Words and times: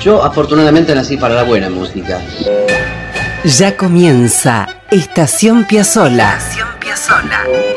Yo 0.00 0.22
afortunadamente 0.22 0.94
nací 0.94 1.16
para 1.16 1.34
la 1.34 1.42
buena 1.42 1.68
música. 1.68 2.20
Ya 3.44 3.76
comienza 3.76 4.68
Estación 4.90 5.64
Piazzola. 5.64 6.38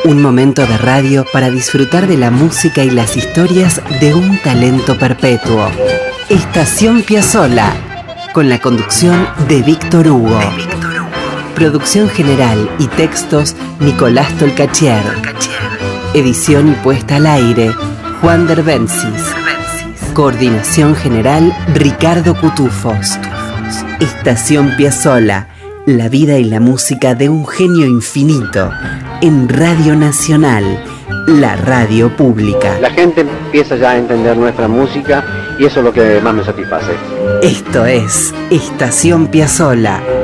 Un 0.05 0.21
momento 0.21 0.65
de 0.65 0.77
radio 0.77 1.25
para 1.31 1.49
disfrutar 1.49 2.07
de 2.07 2.17
la 2.17 2.31
música 2.31 2.83
y 2.83 2.89
las 2.89 3.17
historias 3.17 3.81
de 3.99 4.13
un 4.13 4.37
talento 4.39 4.97
perpetuo. 4.97 5.69
Estación 6.29 7.01
Piazzola, 7.03 7.73
con 8.33 8.49
la 8.49 8.59
conducción 8.59 9.27
de 9.47 9.61
Víctor 9.61 10.07
Hugo. 10.07 10.39
Producción 11.55 12.09
general 12.09 12.69
y 12.79 12.87
textos 12.87 13.55
Nicolás 13.79 14.35
Tolcachier. 14.37 15.03
Edición 16.13 16.69
y 16.69 16.75
puesta 16.75 17.17
al 17.17 17.25
aire 17.25 17.73
Juan 18.21 18.47
Derbensis. 18.47 19.50
Coordinación 20.13 20.93
general 20.93 21.55
Ricardo 21.73 22.35
Cutufos. 22.35 23.17
Estación 24.01 24.75
Piazzola, 24.75 25.47
la 25.85 26.09
vida 26.09 26.37
y 26.37 26.43
la 26.43 26.59
música 26.59 27.15
de 27.15 27.29
un 27.29 27.47
genio 27.47 27.87
infinito 27.87 28.71
en 29.21 29.47
Radio 29.47 29.95
Nacional, 29.95 30.83
la 31.27 31.55
radio 31.55 32.13
pública. 32.15 32.77
La 32.81 32.91
gente 32.91 33.21
empieza 33.21 33.77
ya 33.77 33.91
a 33.91 33.97
entender 33.97 34.35
nuestra 34.35 34.67
música 34.67 35.23
y 35.57 35.65
eso 35.65 35.79
es 35.79 35.85
lo 35.85 35.93
que 35.93 36.19
más 36.19 36.33
me 36.33 36.43
satisface. 36.43 36.91
Esto 37.41 37.85
es 37.85 38.33
Estación 38.49 39.27
Piazzola. 39.27 40.20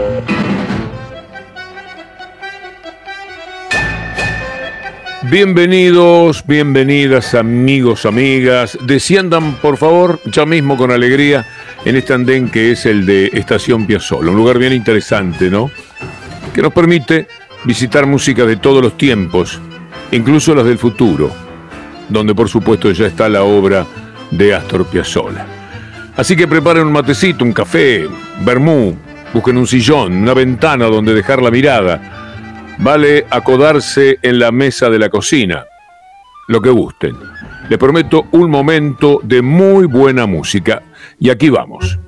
Bienvenidos, 5.30 6.42
bienvenidas 6.48 7.36
amigos, 7.36 8.06
amigas. 8.06 8.78
Desciendan 8.84 9.56
por 9.56 9.76
favor 9.76 10.22
ya 10.24 10.46
mismo 10.46 10.78
con 10.78 10.90
alegría 10.90 11.46
en 11.84 11.98
este 11.98 12.14
andén 12.14 12.50
que 12.50 12.72
es 12.72 12.86
el 12.86 13.06
de 13.06 13.26
Estación 13.34 13.86
Piazzolla, 13.86 14.30
un 14.30 14.38
lugar 14.38 14.58
bien 14.58 14.72
interesante, 14.72 15.50
¿no? 15.50 15.70
Que 16.56 16.62
nos 16.62 16.72
permite 16.72 17.28
visitar 17.66 18.06
música 18.06 18.46
de 18.46 18.56
todos 18.56 18.82
los 18.82 18.98
tiempos, 18.98 19.60
incluso 20.14 20.56
las 20.56 20.64
del 20.64 20.78
futuro, 20.78 21.30
donde 22.08 22.34
por 22.34 22.48
supuesto 22.48 22.90
ya 22.92 23.08
está 23.08 23.28
la 23.28 23.44
obra 23.44 23.86
de 24.32 24.56
Astor 24.56 24.86
Piazzolla. 24.86 25.46
Así 26.16 26.38
que 26.38 26.48
preparen 26.48 26.88
un 26.88 26.94
matecito, 26.94 27.44
un 27.44 27.52
café, 27.52 28.08
vermú, 28.46 28.96
busquen 29.34 29.58
un 29.58 29.68
sillón, 29.68 30.14
una 30.14 30.34
ventana 30.34 30.86
donde 30.86 31.14
dejar 31.14 31.42
la 31.42 31.52
mirada 31.52 32.17
Vale 32.80 33.26
acodarse 33.30 34.20
en 34.22 34.40
la 34.40 34.52
mesa 34.52 34.90
de 34.90 35.00
la 35.00 35.10
cocina, 35.10 35.66
lo 36.48 36.62
que 36.62 36.70
gusten. 36.70 37.16
Les 37.70 37.78
prometo 37.78 38.28
un 38.32 38.50
momento 38.50 39.20
de 39.24 39.42
muy 39.42 39.86
buena 39.86 40.26
música. 40.26 40.82
Y 41.20 41.30
aquí 41.30 41.50
vamos. 41.50 42.00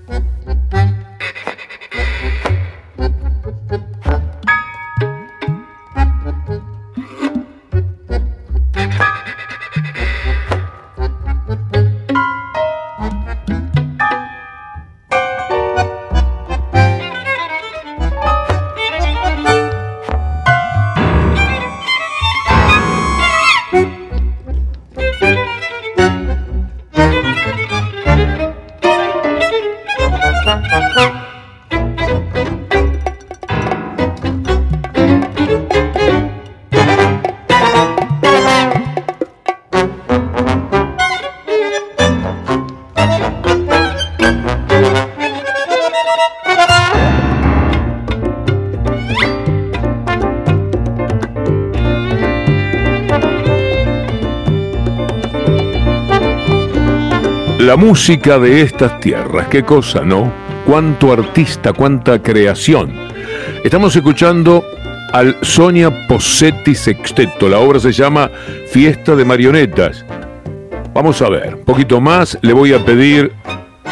La 57.69 57.77
música 57.77 58.39
de 58.39 58.63
estas 58.63 58.99
tierras, 58.99 59.47
qué 59.47 59.61
cosa, 59.61 60.01
¿no? 60.01 60.33
Cuánto 60.65 61.13
artista, 61.13 61.71
cuánta 61.71 62.19
creación. 62.19 62.91
Estamos 63.63 63.95
escuchando 63.95 64.65
al 65.13 65.37
Sonia 65.43 66.07
Posetti 66.07 66.73
Sexteto. 66.73 67.47
La 67.47 67.59
obra 67.59 67.79
se 67.79 67.91
llama 67.91 68.31
Fiesta 68.71 69.15
de 69.15 69.23
Marionetas. 69.23 70.03
Vamos 70.95 71.21
a 71.21 71.29
ver, 71.29 71.57
un 71.57 71.63
poquito 71.63 72.01
más. 72.01 72.39
Le 72.41 72.53
voy 72.53 72.73
a 72.73 72.83
pedir 72.83 73.33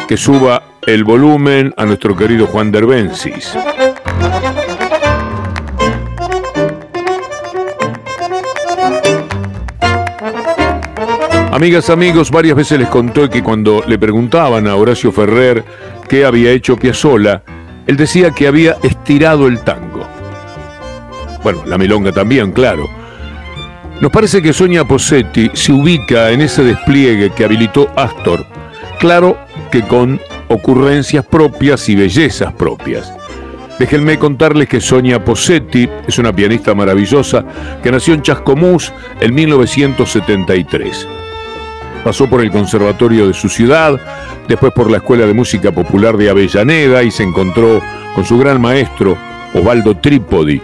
que 0.08 0.16
suba 0.16 0.60
el 0.84 1.04
volumen 1.04 1.72
a 1.76 1.86
nuestro 1.86 2.16
querido 2.16 2.48
Juan 2.48 2.72
Derbensis. 2.72 3.56
Amigas, 11.58 11.90
amigos, 11.90 12.30
varias 12.30 12.54
veces 12.54 12.78
les 12.78 12.88
contó 12.88 13.28
que 13.28 13.42
cuando 13.42 13.82
le 13.84 13.98
preguntaban 13.98 14.68
a 14.68 14.76
Horacio 14.76 15.10
Ferrer 15.10 15.64
qué 16.08 16.24
había 16.24 16.52
hecho 16.52 16.76
Piazzolla, 16.76 17.42
él 17.84 17.96
decía 17.96 18.30
que 18.30 18.46
había 18.46 18.76
estirado 18.84 19.48
el 19.48 19.58
tango. 19.64 20.06
Bueno, 21.42 21.64
la 21.66 21.76
milonga 21.76 22.12
también, 22.12 22.52
claro. 22.52 22.88
Nos 24.00 24.12
parece 24.12 24.40
que 24.40 24.52
Sonia 24.52 24.84
Posetti 24.84 25.50
se 25.52 25.72
ubica 25.72 26.30
en 26.30 26.42
ese 26.42 26.62
despliegue 26.62 27.30
que 27.30 27.44
habilitó 27.44 27.90
Astor, 27.96 28.46
claro 29.00 29.36
que 29.72 29.82
con 29.82 30.20
ocurrencias 30.46 31.26
propias 31.26 31.88
y 31.88 31.96
bellezas 31.96 32.52
propias. 32.52 33.12
Déjenme 33.80 34.16
contarles 34.16 34.68
que 34.68 34.80
Sonia 34.80 35.24
Posetti 35.24 35.88
es 36.06 36.20
una 36.20 36.32
pianista 36.32 36.72
maravillosa 36.72 37.44
que 37.82 37.90
nació 37.90 38.14
en 38.14 38.22
Chascomús 38.22 38.92
en 39.20 39.34
1973. 39.34 41.17
Pasó 42.04 42.28
por 42.28 42.40
el 42.40 42.50
conservatorio 42.50 43.26
de 43.26 43.34
su 43.34 43.48
ciudad, 43.48 44.00
después 44.46 44.72
por 44.72 44.90
la 44.90 44.98
Escuela 44.98 45.26
de 45.26 45.34
Música 45.34 45.72
Popular 45.72 46.16
de 46.16 46.30
Avellaneda 46.30 47.02
y 47.02 47.10
se 47.10 47.22
encontró 47.22 47.80
con 48.14 48.24
su 48.24 48.38
gran 48.38 48.60
maestro, 48.60 49.16
Osvaldo 49.54 49.96
Trípodi. 49.96 50.60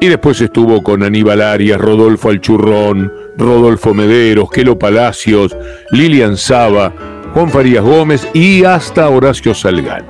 Y 0.00 0.08
después 0.08 0.40
estuvo 0.40 0.82
con 0.82 1.02
Aníbal 1.02 1.40
Arias, 1.40 1.80
Rodolfo 1.80 2.28
Alchurrón, 2.28 3.12
Rodolfo 3.38 3.94
Mederos, 3.94 4.50
Quelo 4.50 4.78
Palacios, 4.78 5.56
Lilian 5.90 6.36
Saba, 6.36 6.92
Juan 7.32 7.50
Farías 7.50 7.84
Gómez 7.84 8.28
y 8.34 8.64
hasta 8.64 9.08
Horacio 9.08 9.54
Salgán. 9.54 10.04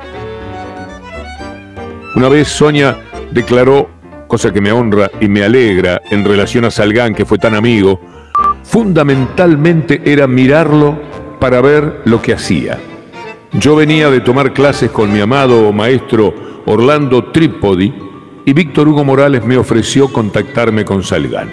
Una 2.17 2.29
vez 2.29 2.49
Sonia 2.49 2.97
declaró, 3.31 3.91
cosa 4.27 4.53
que 4.53 4.61
me 4.61 4.73
honra 4.73 5.11
y 5.21 5.29
me 5.29 5.45
alegra 5.45 6.01
en 6.11 6.25
relación 6.25 6.65
a 6.65 6.71
Salgán, 6.71 7.15
que 7.15 7.25
fue 7.25 7.39
tan 7.39 7.55
amigo, 7.55 8.01
fundamentalmente 8.67 10.03
era 10.05 10.27
mirarlo 10.27 10.99
para 11.39 11.61
ver 11.61 12.03
lo 12.05 12.21
que 12.21 12.35
hacía. 12.35 12.79
Yo 13.53 13.77
venía 13.77 14.11
de 14.11 14.21
tomar 14.21 14.53
clases 14.53 14.91
con 14.91 15.13
mi 15.13 15.21
amado 15.21 15.73
maestro 15.73 16.35
Orlando 16.67 17.27
Trípodi 17.27 17.95
y 18.45 18.53
Víctor 18.53 18.89
Hugo 18.89 19.05
Morales 19.05 19.45
me 19.45 19.57
ofreció 19.57 20.13
contactarme 20.13 20.85
con 20.85 21.05
Salgán. 21.05 21.51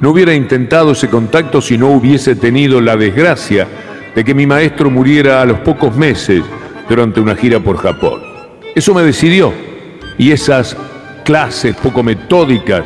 No 0.00 0.10
hubiera 0.10 0.34
intentado 0.34 0.92
ese 0.92 1.08
contacto 1.08 1.60
si 1.60 1.78
no 1.78 1.88
hubiese 1.88 2.34
tenido 2.34 2.80
la 2.80 2.96
desgracia 2.96 3.68
de 4.14 4.24
que 4.24 4.34
mi 4.34 4.46
maestro 4.46 4.90
muriera 4.90 5.40
a 5.40 5.46
los 5.46 5.60
pocos 5.60 5.96
meses 5.96 6.42
durante 6.88 7.20
una 7.20 7.36
gira 7.36 7.60
por 7.60 7.76
Japón. 7.78 8.20
Eso 8.74 8.92
me 8.92 9.02
decidió 9.02 9.52
y 10.18 10.32
esas 10.32 10.76
clases 11.24 11.76
poco 11.76 12.02
metódicas 12.02 12.82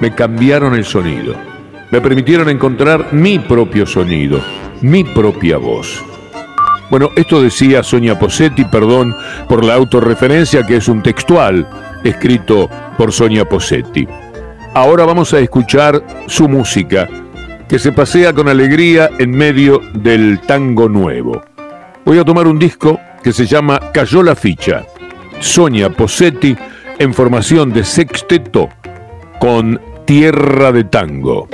me 0.00 0.14
cambiaron 0.14 0.74
el 0.74 0.84
sonido 0.84 1.49
me 1.90 2.00
permitieron 2.00 2.48
encontrar 2.48 3.12
mi 3.12 3.38
propio 3.38 3.86
sonido, 3.86 4.40
mi 4.80 5.04
propia 5.04 5.58
voz. 5.58 6.02
Bueno, 6.90 7.10
esto 7.14 7.40
decía 7.40 7.82
Sonia 7.82 8.18
Posetti, 8.18 8.64
perdón 8.64 9.14
por 9.48 9.64
la 9.64 9.74
autorreferencia 9.74 10.66
que 10.66 10.76
es 10.76 10.88
un 10.88 11.02
textual 11.02 11.68
escrito 12.02 12.68
por 12.98 13.12
Sonia 13.12 13.48
Posetti. 13.48 14.06
Ahora 14.74 15.04
vamos 15.04 15.32
a 15.32 15.38
escuchar 15.38 16.02
su 16.26 16.48
música, 16.48 17.08
que 17.68 17.78
se 17.78 17.92
pasea 17.92 18.32
con 18.32 18.48
alegría 18.48 19.10
en 19.18 19.30
medio 19.30 19.80
del 19.94 20.40
tango 20.40 20.88
nuevo. 20.88 21.42
Voy 22.04 22.18
a 22.18 22.24
tomar 22.24 22.46
un 22.48 22.58
disco 22.58 22.98
que 23.22 23.32
se 23.32 23.46
llama 23.46 23.78
Cayó 23.92 24.22
la 24.22 24.34
ficha. 24.34 24.84
Sonia 25.38 25.90
Posetti 25.90 26.56
en 26.98 27.14
formación 27.14 27.72
de 27.72 27.84
sexteto 27.84 28.68
con 29.38 29.80
tierra 30.10 30.72
de 30.72 30.82
tango. 30.82 31.46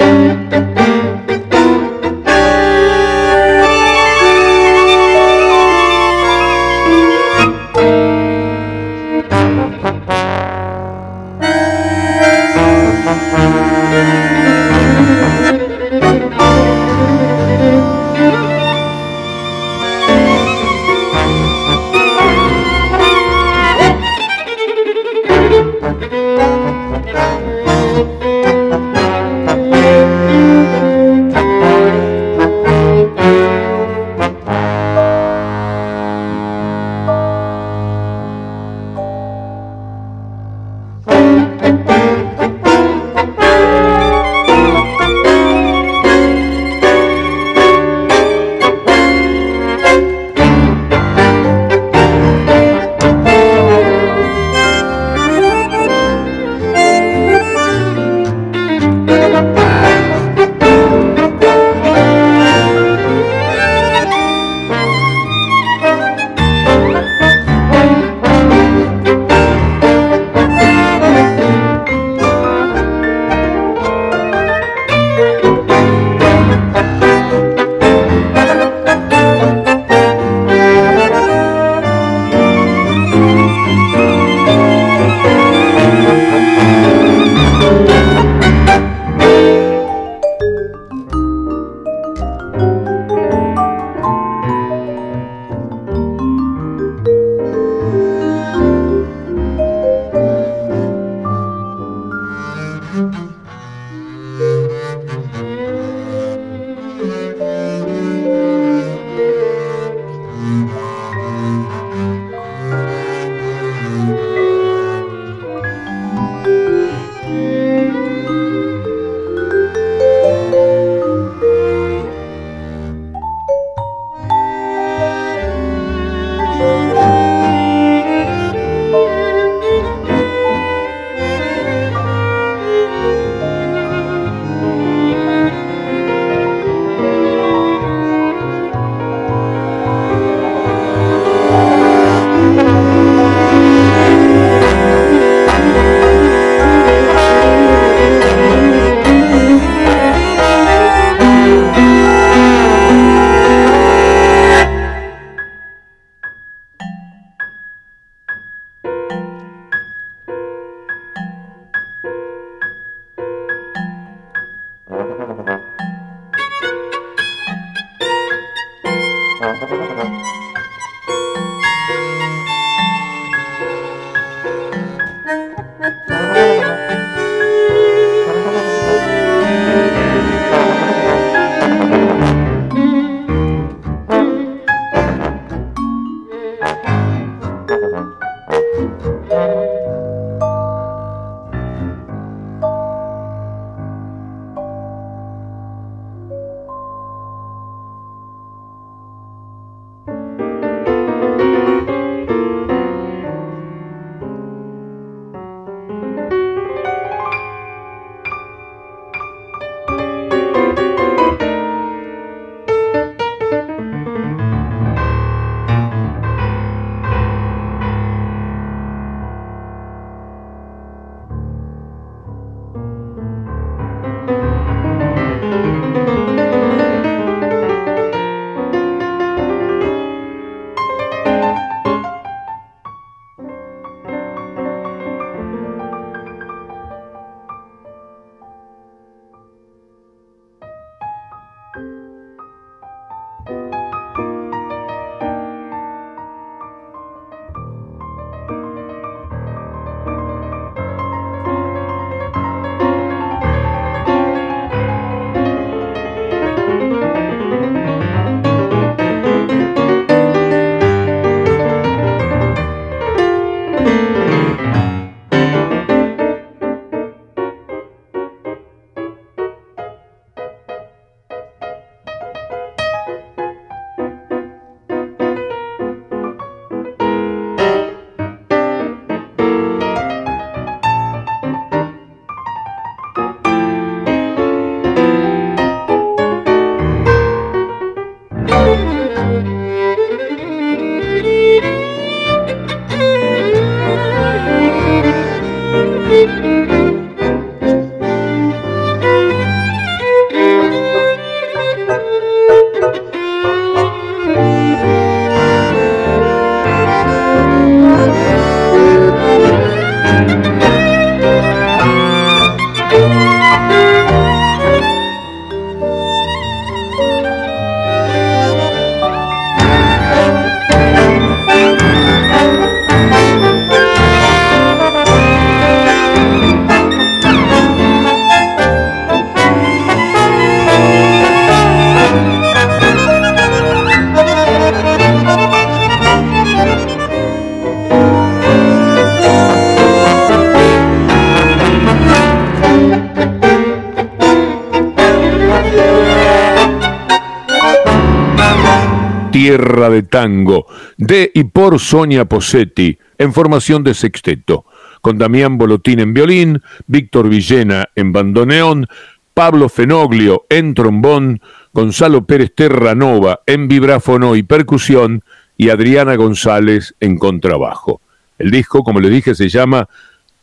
Tango, 350.07 350.67
de 350.97 351.31
y 351.35 351.45
por 351.45 351.79
Sonia 351.79 352.25
Posetti, 352.25 352.99
en 353.19 353.33
formación 353.33 353.85
de 353.85 353.95
sexteto, 353.95 354.65
con 355.01 355.19
Damián 355.19 355.59
Bolotín 355.59 356.01
en 356.01 356.15
violín, 356.15 356.63
Víctor 356.87 357.29
Villena 357.29 357.91
en 357.95 358.13
bandoneón, 358.13 358.87
Pablo 359.35 359.69
Fenoglio 359.69 360.47
en 360.49 360.75
trombón, 360.75 361.41
Gonzalo 361.73 362.25
Pérez 362.25 362.55
Terranova 362.55 363.41
en 363.47 363.69
vibráfono 363.69 364.35
y 364.35 364.43
percusión 364.43 365.23
y 365.59 365.69
Adriana 365.69 366.17
González 366.17 366.95
en 367.01 367.19
contrabajo. 367.19 368.01
El 368.39 368.51
disco, 368.51 368.83
como 368.83 369.01
les 369.01 369.11
dije, 369.11 369.35
se 369.35 369.49
llama 369.49 369.89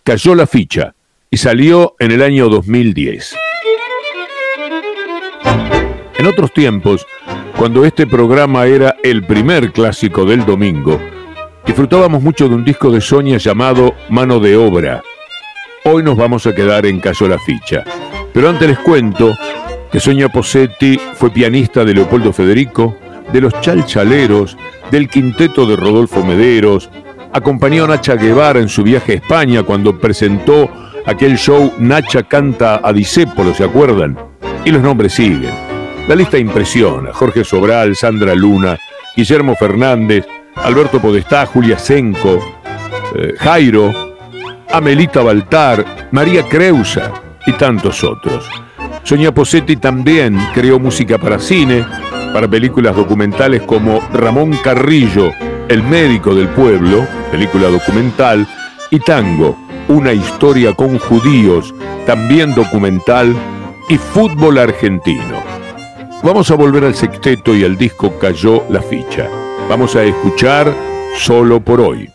Cayó 0.04 0.36
la 0.36 0.48
ficha 0.48 0.94
y 1.30 1.38
salió 1.38 1.96
en 2.00 2.12
el 2.12 2.22
año 2.22 2.50
2010. 2.50 3.36
En 6.18 6.26
otros 6.28 6.54
tiempos, 6.54 7.06
cuando 7.58 7.86
este 7.86 8.08
programa 8.08 8.66
era 8.66 8.96
el 9.04 9.26
primer 9.26 9.72
clásico 9.72 10.26
del 10.26 10.46
domingo, 10.46 11.00
disfrutábamos 11.66 12.22
mucho 12.22 12.50
de 12.50 12.56
un 12.56 12.64
disco 12.64 12.92
de 12.92 13.02
Sonia 13.02 13.38
llamado 13.38 13.94
Mano 14.10 14.40
de 14.40 14.58
Obra. 14.58 15.02
Hoy 15.86 16.04
nos 16.04 16.18
vamos 16.18 16.46
a 16.48 16.54
quedar 16.54 16.86
en 16.86 17.00
Cayó 17.00 17.28
la 17.28 17.40
ficha. 17.40 17.84
Pero 18.34 18.50
antes 18.50 18.68
les 18.68 18.80
cuento 18.80 19.38
que 19.92 20.00
Sonia 20.00 20.30
Posetti 20.30 21.00
fue 21.14 21.30
pianista 21.30 21.86
de 21.86 21.94
Leopoldo 21.94 22.34
Federico, 22.34 22.98
de 23.32 23.42
los 23.42 23.54
Chalchaleros, 23.62 24.58
del 24.90 25.08
quinteto 25.08 25.66
de 25.66 25.76
Rodolfo 25.76 26.24
Mederos, 26.24 26.90
acompañó 27.32 27.86
a 27.86 27.88
Nacha 27.88 28.16
Guevara 28.16 28.60
en 28.60 28.70
su 28.70 28.84
viaje 28.84 29.14
a 29.14 29.16
España 29.16 29.64
cuando 29.64 30.00
presentó 30.00 30.70
aquel 31.06 31.38
show 31.38 31.74
Nacha 31.80 32.24
canta 32.24 32.82
a 32.84 32.92
Disépolo, 32.94 33.54
¿se 33.54 33.64
acuerdan? 33.64 34.18
Y 34.66 34.72
los 34.72 34.82
nombres 34.82 35.14
siguen. 35.14 35.73
La 36.08 36.16
lista 36.16 36.38
impresiona. 36.38 37.14
Jorge 37.14 37.46
Sobral, 37.46 37.96
Sandra 37.96 38.36
Luna, 38.36 38.78
Guillermo 39.16 39.56
Fernández, 39.56 40.26
Alberto 40.56 41.00
Podestá, 41.00 41.46
Julia 41.46 41.80
Senco, 41.80 42.40
eh, 43.16 43.34
Jairo, 43.40 44.16
Amelita 44.72 45.22
Baltar, 45.22 46.10
María 46.12 46.44
Creusa 46.48 47.12
y 47.46 47.54
tantos 47.54 48.04
otros. 48.04 48.50
Sonia 49.04 49.34
Posetti 49.34 49.78
también 49.78 50.38
creó 50.54 50.78
música 50.78 51.18
para 51.18 51.40
cine, 51.40 51.86
para 52.34 52.50
películas 52.50 52.96
documentales 52.96 53.62
como 53.62 54.02
Ramón 54.12 54.58
Carrillo, 54.64 55.32
El 55.70 55.84
médico 55.84 56.36
del 56.36 56.50
pueblo, 56.50 57.08
película 57.32 57.70
documental, 57.70 58.46
y 58.92 59.00
Tango, 59.00 59.58
una 59.88 60.12
historia 60.12 60.74
con 60.74 61.00
judíos, 61.00 61.74
también 62.06 62.54
documental, 62.54 63.34
y 63.88 63.98
fútbol 63.98 64.58
argentino. 64.58 65.53
Vamos 66.24 66.50
a 66.52 66.56
volver 66.56 66.86
al 66.86 66.96
sexteto 66.96 67.54
y 67.54 67.66
al 67.66 67.78
disco 67.78 68.18
Cayó 68.18 68.64
la 68.70 68.82
ficha. 68.82 69.30
Vamos 69.70 69.98
a 69.98 70.04
escuchar 70.04 70.74
Solo 71.18 71.60
por 71.60 71.82
hoy. 71.82 72.10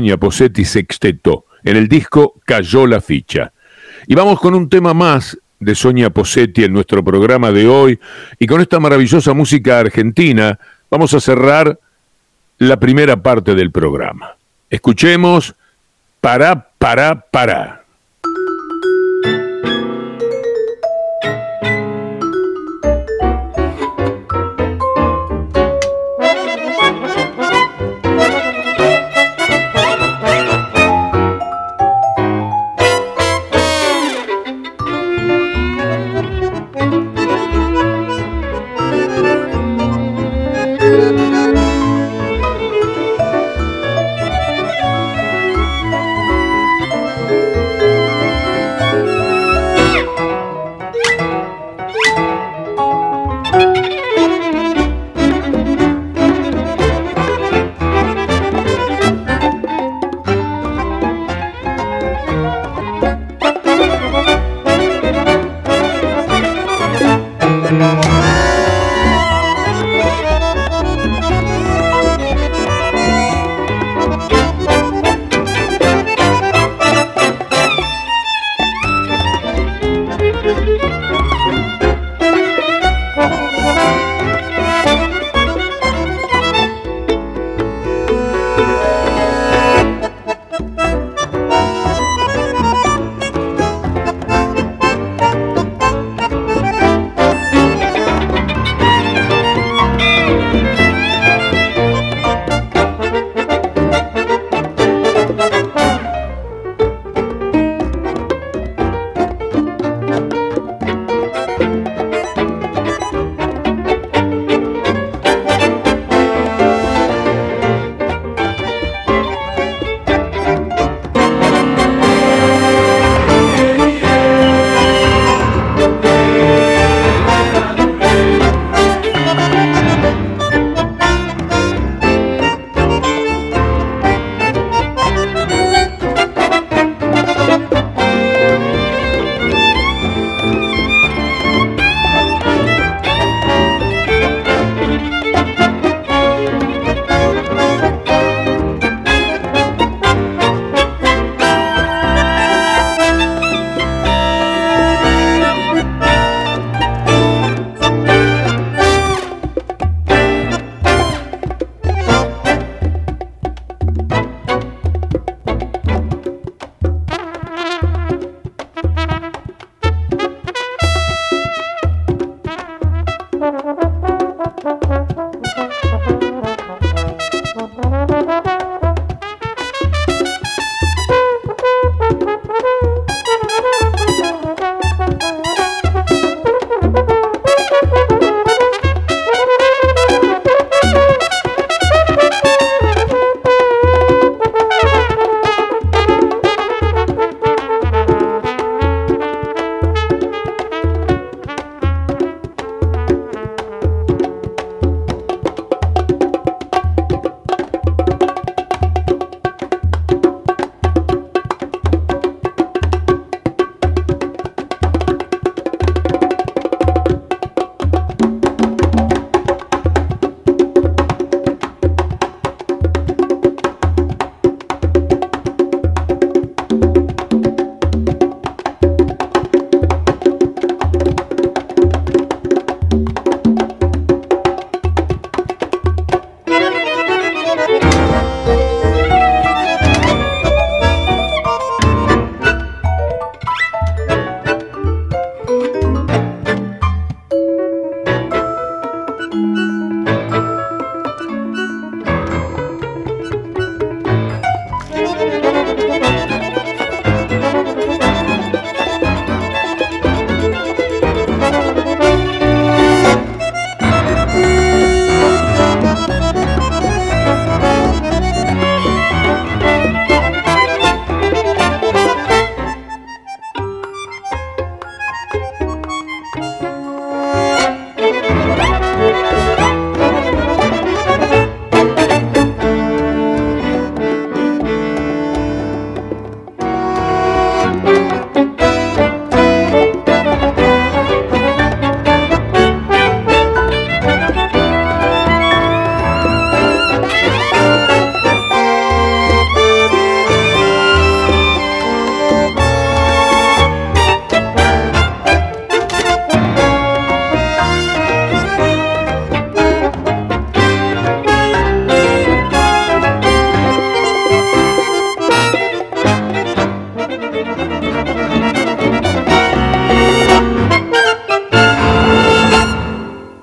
Sonia 0.00 0.16
Posetti 0.16 0.64
Sexteto. 0.64 1.44
En 1.62 1.76
el 1.76 1.86
disco 1.86 2.40
Cayó 2.46 2.86
la 2.86 3.02
ficha. 3.02 3.52
Y 4.06 4.14
vamos 4.14 4.40
con 4.40 4.54
un 4.54 4.70
tema 4.70 4.94
más 4.94 5.36
de 5.58 5.74
Sonia 5.74 6.08
Posetti 6.08 6.64
en 6.64 6.72
nuestro 6.72 7.04
programa 7.04 7.52
de 7.52 7.68
hoy. 7.68 8.00
Y 8.38 8.46
con 8.46 8.62
esta 8.62 8.80
maravillosa 8.80 9.34
música 9.34 9.78
argentina 9.78 10.58
vamos 10.90 11.12
a 11.12 11.20
cerrar 11.20 11.78
la 12.56 12.78
primera 12.78 13.22
parte 13.22 13.54
del 13.54 13.70
programa. 13.70 14.36
Escuchemos 14.70 15.54
Para, 16.22 16.70
para, 16.78 17.20
para. 17.20 17.79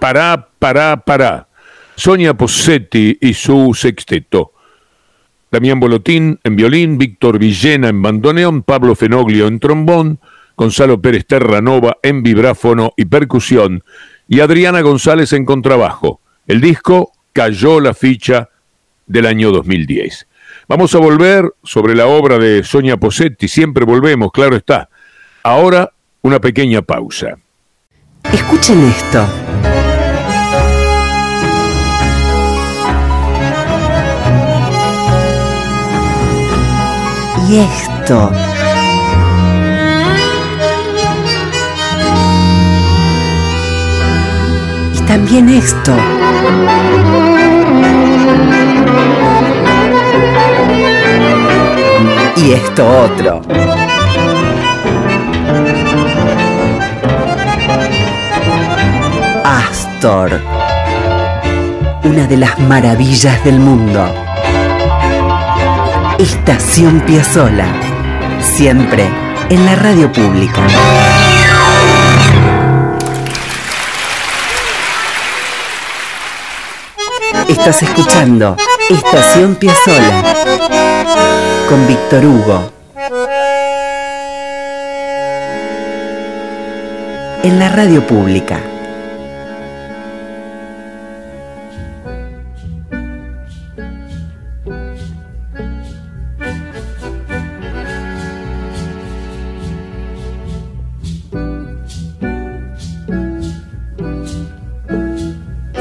Pará, 0.08 0.48
pará, 0.58 0.96
pará. 0.96 1.50
Sonia 1.98 2.34
Possetti 2.34 3.18
y 3.20 3.34
su 3.34 3.74
sexteto. 3.74 4.54
Damián 5.52 5.82
Bolotín 5.82 6.40
en 6.46 6.56
violín, 6.56 6.98
Víctor 6.98 7.38
Villena 7.38 7.90
en 7.90 8.02
bandoneón, 8.02 8.64
Pablo 8.64 8.96
Fenoglio 8.96 9.48
en 9.48 9.60
trombón, 9.60 10.22
Gonzalo 10.56 11.02
Pérez 11.02 11.26
Terranova 11.28 11.98
en 12.02 12.24
vibráfono 12.24 12.94
y 12.96 13.04
percusión 13.04 13.84
y 14.30 14.40
Adriana 14.40 14.80
González 14.80 15.34
en 15.34 15.44
contrabajo. 15.44 16.22
El 16.48 16.62
disco 16.62 17.12
cayó 17.34 17.82
la 17.82 17.94
ficha 17.94 18.48
del 19.08 19.26
año 19.26 19.52
2010. 19.52 20.26
Vamos 20.70 20.96
a 20.96 21.00
volver 21.00 21.52
sobre 21.64 21.98
la 21.98 22.08
obra 22.08 22.38
de 22.38 22.64
Sonia 22.64 22.96
Posetti, 22.96 23.50
siempre 23.50 23.84
volvemos, 23.84 24.32
claro 24.32 24.56
está. 24.56 24.88
Ahora 25.44 25.92
una 26.22 26.40
pequeña 26.40 26.82
pausa. 26.82 27.38
Escuchen 28.32 28.86
esto. 28.86 29.47
Y 37.50 37.60
esto. 37.60 38.30
Y 44.94 45.00
también 45.08 45.48
esto. 45.48 45.94
Y 52.36 52.52
esto 52.52 52.86
otro. 52.86 53.42
Astor. 59.46 60.42
Una 62.04 62.28
de 62.28 62.36
las 62.36 62.60
maravillas 62.60 63.42
del 63.46 63.60
mundo. 63.60 64.27
Estación 66.20 67.02
Piazzola. 67.02 67.68
Siempre 68.42 69.08
en 69.50 69.66
la 69.68 69.76
radio 69.76 70.12
pública. 70.12 70.66
Estás 77.48 77.84
escuchando 77.84 78.58
Estación 78.90 79.56
Piazzola 79.58 80.24
con 81.70 81.88
Víctor 81.88 82.26
Hugo. 82.26 82.72
En 87.44 87.60
la 87.60 87.70
radio 87.70 88.08
pública. 88.08 88.60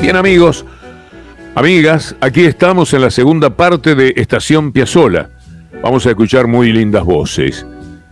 Bien 0.07 0.14
amigos, 0.14 0.64
amigas, 1.57 2.14
aquí 2.21 2.45
estamos 2.45 2.95
en 2.95 3.01
la 3.01 3.11
segunda 3.11 3.57
parte 3.57 3.97
de 3.97 4.14
Estación 4.16 4.71
Piazzola. 4.71 5.31
Vamos 5.83 6.07
a 6.07 6.11
escuchar 6.11 6.47
muy 6.47 6.73
lindas 6.73 7.03
voces. 7.03 7.66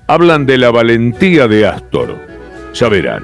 Hablan 0.09 0.45
de 0.45 0.59
la 0.59 0.73
valentía 0.73 1.47
de 1.47 1.69
Astor. 1.69 2.17
Ya 2.75 2.89
verán. 2.89 3.23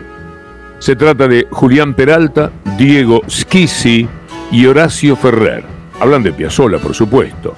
Se 0.79 0.95
trata 0.95 1.27
de 1.27 1.49
Julián 1.51 1.95
Peralta, 1.95 2.53
Diego 2.79 3.23
Schisi 3.29 4.07
y 4.53 4.67
Horacio 4.67 5.17
Ferrer. 5.17 5.65
Hablan 5.99 6.23
de 6.23 6.33
Piazzola, 6.33 6.79
por 6.79 6.95
supuesto. 6.95 7.57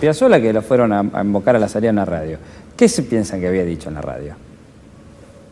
Piazzola 0.00 0.40
que 0.40 0.52
lo 0.52 0.62
fueron 0.62 0.92
a, 0.92 1.20
invocar 1.20 1.56
a 1.56 1.58
la 1.58 1.66
salida 1.66 1.90
en 1.90 1.96
la 1.96 2.04
radio. 2.04 2.38
¿Qué 2.76 2.88
se 2.88 3.02
piensan 3.02 3.40
que 3.40 3.48
había 3.48 3.64
dicho 3.64 3.88
en 3.88 3.96
la 3.96 4.02
radio? 4.02 4.36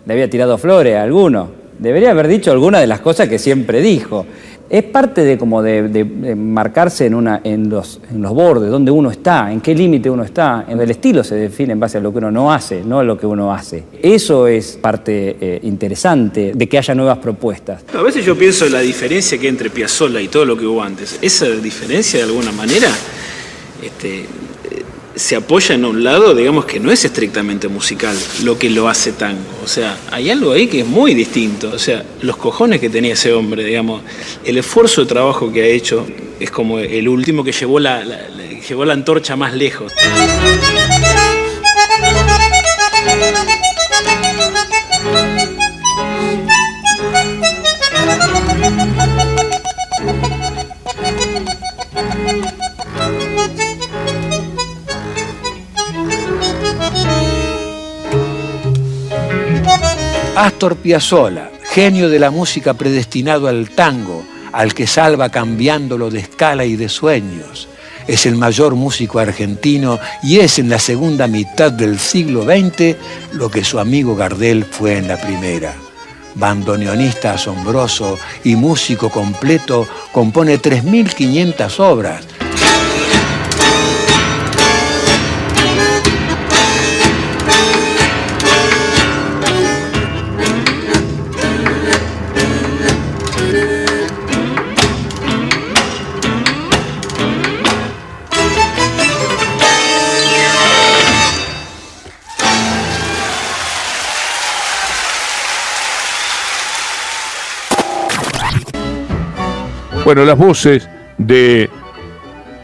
¿Le 0.07 0.13
había 0.13 0.31
tirado 0.31 0.57
flores 0.59 0.95
a 0.95 1.03
alguno? 1.03 1.62
Debería 1.83 2.13
haber 2.13 2.29
dicho 2.29 2.53
alguna 2.53 2.79
de 2.79 2.87
las 2.87 3.01
cosas 3.01 3.29
que 3.29 3.39
siempre 3.39 3.81
dijo. 3.81 4.25
Es 4.71 4.85
parte 4.85 5.23
de 5.23 5.37
como 5.37 5.63
de, 5.63 6.05
marcarse 6.35 7.05
en, 7.05 7.15
una, 7.15 7.43
en, 7.45 7.69
los, 7.69 8.01
en 8.11 8.23
los 8.23 8.33
bordes, 8.33 8.71
dónde 8.71 8.91
uno 8.91 9.11
está, 9.11 9.53
en 9.53 9.61
qué 9.61 9.75
límite 9.75 10.09
uno 10.09 10.23
está. 10.23 10.65
El 10.67 10.91
estilo 10.91 11.23
se 11.23 11.35
define 11.35 11.75
en 11.75 11.81
base 11.81 11.99
a 11.99 12.01
lo 12.01 12.11
que 12.11 12.19
uno 12.19 12.31
no 12.31 12.53
hace, 12.53 12.83
no 12.83 13.01
a 13.01 13.05
lo 13.05 13.19
que 13.19 13.27
uno 13.27 13.53
hace. 13.53 13.83
Eso 14.01 14.47
es 14.47 14.79
parte 14.81 15.37
eh, 15.39 15.61
interesante 15.65 16.53
de 16.55 16.69
que 16.69 16.79
haya 16.79 16.95
nuevas 16.95 17.19
propuestas. 17.19 17.83
A 17.93 18.01
veces 18.01 18.25
yo 18.25 18.39
pienso 18.39 18.65
en 18.65 18.73
la 18.73 18.81
diferencia 18.81 19.37
que 19.37 19.47
hay 19.47 19.51
entre 19.51 19.69
Piazzolla 19.69 20.21
y 20.21 20.29
todo 20.29 20.47
lo 20.47 20.57
que 20.57 20.65
hubo 20.65 20.83
antes. 20.83 21.19
Esa 21.21 21.51
diferencia, 21.51 22.21
de 22.21 22.27
alguna 22.27 22.53
manera, 22.53 22.89
este, 23.83 24.25
se 25.15 25.37
apoya 25.37 25.75
en 25.75 25.85
un 25.85 26.05
lado, 26.05 26.35
digamos, 26.35 26.65
que 26.65 26.81
no 26.81 26.91
es 26.91 27.05
estrictamente 27.05 27.69
musical 27.69 28.17
lo 28.43 28.59
que 28.59 28.71
lo 28.71 28.89
hace 28.89 29.13
tango. 29.13 29.41
O 29.65 29.69
sea, 29.69 29.99
hay 30.11 30.31
algo 30.31 30.53
ahí 30.53 30.67
que 30.67 30.81
es 30.81 30.87
muy 30.87 31.15
distinto. 31.15 31.71
O 31.75 31.79
sea, 31.79 32.05
los 32.23 32.37
cojones 32.37 32.81
que 32.81 32.89
tenía 32.89 33.13
ese 33.13 33.33
hombre, 33.33 33.65
digamos, 33.65 34.03
el 34.45 34.59
esfuerzo 34.59 35.03
de 35.03 35.07
trabajo 35.07 35.53
que 35.53 35.63
ha 35.63 35.67
hecho 35.67 36.07
es 36.41 36.51
como 36.51 36.79
el 36.79 37.09
último 37.09 37.45
que 37.45 37.53
llevó 37.53 37.79
la, 37.79 38.03
llevó 38.69 38.85
la 38.85 38.95
antorcha 38.95 39.37
más 39.37 39.55
lejos. 39.55 39.93
Astor 60.35 60.77
Piazzolla, 60.77 61.51
genio 61.63 62.09
de 62.09 62.19
la 62.19 62.31
música 62.31 62.73
predestinado 62.73 63.49
al 63.49 63.69
tango, 63.69 64.25
al 64.53 64.73
que 64.73 64.87
salva 64.87 65.29
cambiándolo 65.29 66.11
de 66.11 66.21
escala 66.21 66.65
y 66.65 66.75
de 66.75 66.89
sueños. 66.89 67.69
Es 68.09 68.25
el 68.25 68.37
mayor 68.37 68.75
músico 68.75 69.19
argentino 69.19 69.99
y 70.23 70.39
es 70.39 70.59
en 70.59 70.71
la 70.71 70.79
segunda 70.79 71.27
mitad 71.27 71.71
del 71.71 71.99
siglo 71.99 72.45
XX 72.45 72.97
lo 73.35 73.51
que 73.51 73.63
su 73.63 73.79
amigo 73.79 74.17
Gardel 74.17 74.65
fue 74.65 74.97
en 74.97 75.07
la 75.07 75.21
primera. 75.21 75.75
Bandoneonista 76.35 77.35
asombroso 77.35 78.19
y 78.43 78.57
músico 78.57 79.11
completo, 79.11 79.87
compone 80.13 80.59
3.500 80.59 81.79
obras, 81.81 82.27
Bueno, 110.05 110.25
las 110.25 110.37
voces 110.37 110.89
de 111.17 111.71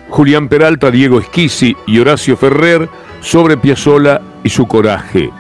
Julián 0.09 0.49
Peralta, 0.49 0.91
Diego 0.91 1.21
Esquisi 1.21 1.77
y 1.87 2.01
Horacio 2.01 2.37
Ferrer 2.37 2.89
sobre 3.21 3.57
Piazzolla 3.57 4.21
y 4.43 4.49
su 4.49 4.67
coraje. 4.67 5.31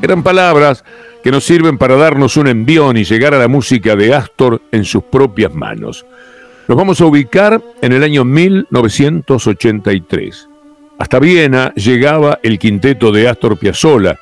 Eran 0.00 0.22
palabras 0.22 0.84
que 1.24 1.32
nos 1.32 1.42
sirven 1.44 1.76
para 1.76 1.96
darnos 1.96 2.36
un 2.36 2.46
envión 2.46 2.96
y 2.96 3.02
llegar 3.02 3.34
a 3.34 3.38
la 3.38 3.48
música 3.48 3.96
de 3.96 4.14
Astor 4.14 4.62
en 4.70 4.84
sus 4.84 5.02
propias 5.02 5.52
manos. 5.52 6.06
Nos 6.68 6.78
vamos 6.78 7.00
a 7.00 7.06
ubicar 7.06 7.60
en 7.82 7.94
el 7.94 8.04
año 8.04 8.24
1983. 8.24 10.46
Hasta 11.00 11.18
Viena 11.18 11.74
llegaba 11.74 12.38
el 12.44 12.60
quinteto 12.60 13.10
de 13.10 13.28
Astor 13.28 13.58
Piazzolla. 13.58 14.20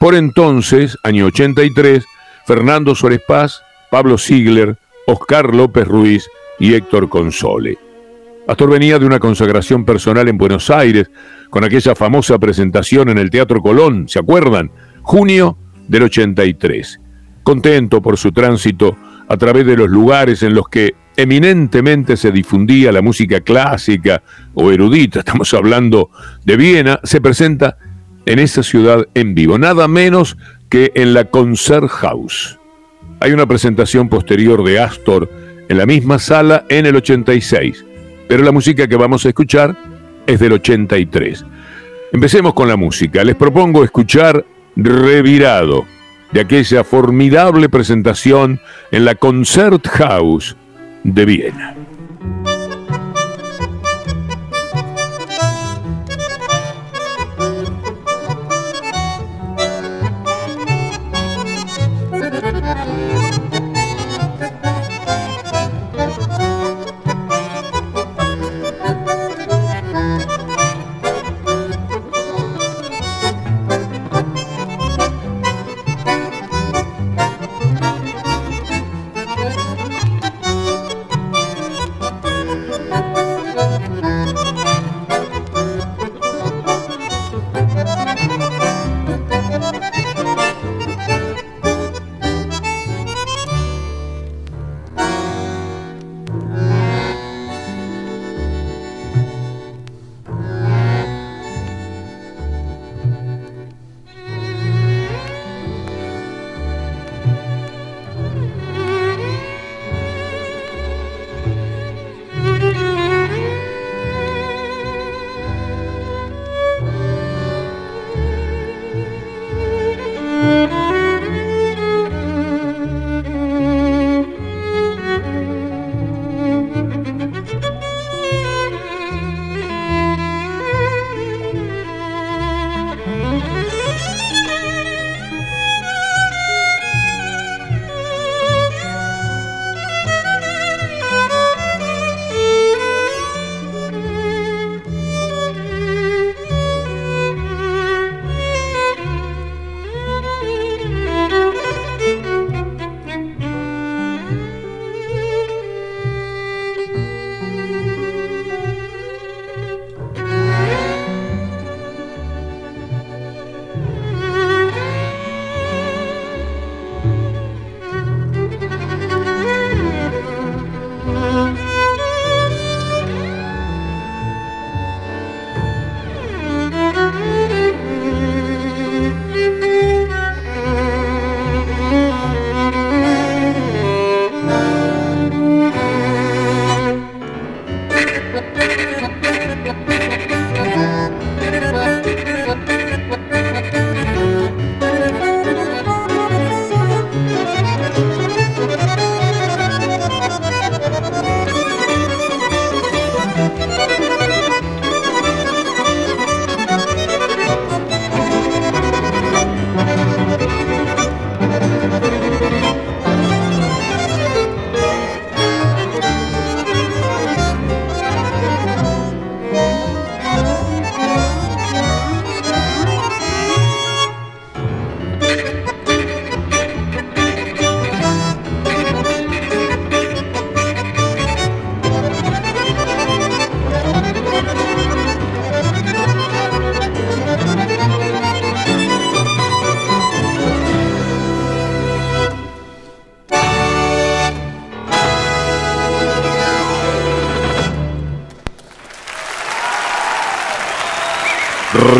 Por 0.00 0.16
entonces, 0.16 0.98
año 1.04 1.26
83, 1.26 2.04
Fernando 2.46 2.96
Suárez 2.96 3.22
Paz, 3.26 3.62
Pablo 3.92 4.18
Ziegler, 4.18 4.76
Oscar 5.06 5.54
López 5.54 5.86
Ruiz 5.86 6.28
y 6.58 6.74
Héctor 6.74 7.08
Console. 7.08 7.78
Astor 8.46 8.70
venía 8.70 8.98
de 8.98 9.06
una 9.06 9.18
consagración 9.18 9.84
personal 9.84 10.28
en 10.28 10.36
Buenos 10.36 10.68
Aires, 10.70 11.10
con 11.48 11.64
aquella 11.64 11.94
famosa 11.94 12.38
presentación 12.38 13.08
en 13.08 13.18
el 13.18 13.30
Teatro 13.30 13.60
Colón, 13.62 14.08
¿se 14.08 14.18
acuerdan? 14.18 14.70
Junio 15.02 15.56
del 15.88 16.04
83. 16.04 17.00
Contento 17.42 18.02
por 18.02 18.18
su 18.18 18.32
tránsito 18.32 18.96
a 19.28 19.36
través 19.36 19.64
de 19.64 19.76
los 19.76 19.88
lugares 19.88 20.42
en 20.42 20.54
los 20.54 20.68
que 20.68 20.94
eminentemente 21.16 22.16
se 22.16 22.32
difundía 22.32 22.92
la 22.92 23.02
música 23.02 23.40
clásica 23.40 24.22
o 24.54 24.70
erudita, 24.70 25.20
estamos 25.20 25.54
hablando 25.54 26.10
de 26.44 26.56
Viena, 26.56 27.00
se 27.04 27.20
presenta 27.20 27.78
en 28.26 28.38
esa 28.38 28.62
ciudad 28.62 29.06
en 29.14 29.34
vivo, 29.34 29.58
nada 29.58 29.86
menos 29.88 30.36
que 30.68 30.92
en 30.94 31.14
la 31.14 31.24
Concert 31.24 31.88
House. 31.88 32.58
hay 33.20 33.32
una 33.32 33.46
presentación 33.46 34.08
posterior 34.08 34.64
de 34.64 34.80
Astor 34.80 35.30
en 35.68 35.78
la 35.78 35.86
misma 35.86 36.18
sala 36.18 36.64
en 36.68 36.86
el 36.86 36.96
86, 36.96 37.84
pero 38.28 38.42
la 38.42 38.52
música 38.52 38.86
que 38.86 38.96
vamos 38.96 39.24
a 39.24 39.28
escuchar 39.28 39.76
es 40.26 40.40
del 40.40 40.52
83. 40.52 41.44
Empecemos 42.12 42.54
con 42.54 42.68
la 42.68 42.76
música. 42.76 43.24
Les 43.24 43.34
propongo 43.34 43.84
escuchar 43.84 44.44
Revirado, 44.76 45.84
de 46.32 46.40
aquella 46.40 46.82
formidable 46.82 47.68
presentación 47.68 48.60
en 48.90 49.04
la 49.04 49.14
Concert 49.14 49.86
House 49.86 50.56
de 51.04 51.24
Viena. 51.24 51.83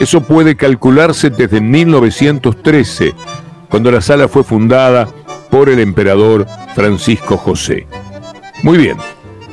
Eso 0.00 0.20
puede 0.20 0.56
calcularse 0.56 1.30
desde 1.30 1.60
1913, 1.60 3.14
cuando 3.68 3.92
la 3.92 4.00
sala 4.00 4.26
fue 4.26 4.42
fundada 4.42 5.08
por 5.52 5.68
el 5.68 5.78
emperador 5.78 6.48
Francisco 6.74 7.36
José. 7.36 7.86
Muy 8.64 8.76
bien, 8.76 8.96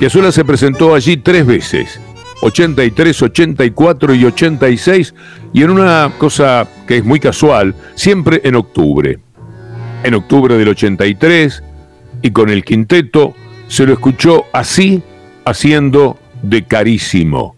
Piazzolla 0.00 0.32
se 0.32 0.44
presentó 0.44 0.96
allí 0.96 1.16
tres 1.16 1.46
veces, 1.46 2.00
83, 2.40 3.22
84 3.22 4.14
y 4.14 4.24
86, 4.24 5.14
y 5.52 5.62
en 5.62 5.70
una 5.70 6.10
cosa 6.18 6.66
que 6.88 6.96
es 6.96 7.04
muy 7.04 7.20
casual, 7.20 7.76
siempre 7.94 8.40
en 8.42 8.56
octubre. 8.56 9.20
En 10.02 10.14
octubre 10.14 10.56
del 10.56 10.68
83, 10.70 11.62
y 12.22 12.30
con 12.30 12.50
el 12.50 12.64
quinteto 12.64 13.34
se 13.68 13.86
lo 13.86 13.92
escuchó 13.92 14.46
así, 14.52 15.02
haciendo 15.44 16.18
de 16.42 16.64
carísimo. 16.64 17.56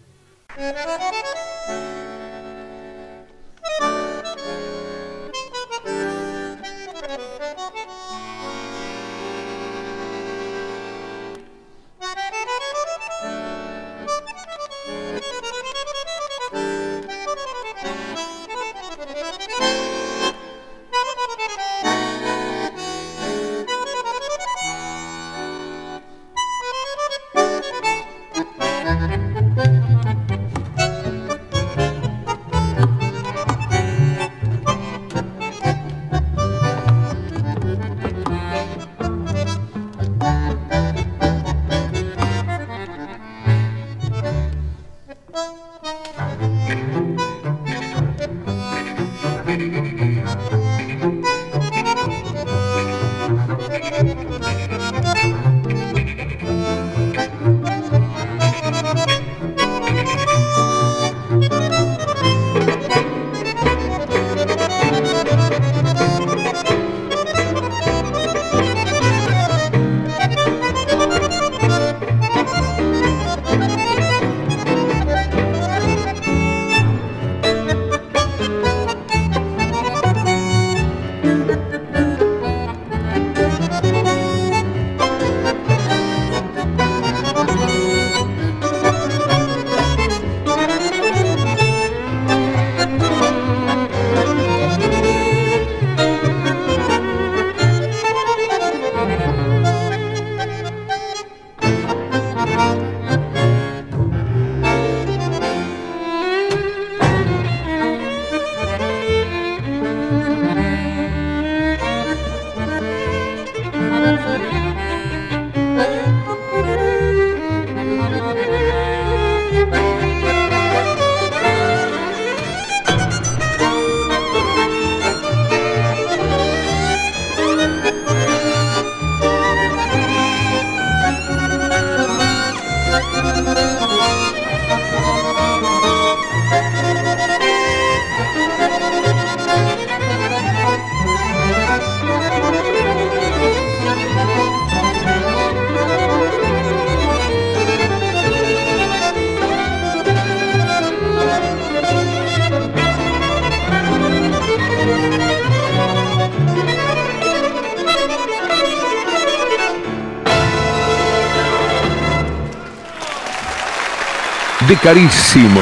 De 164.71 164.77
Carísimo 164.77 165.59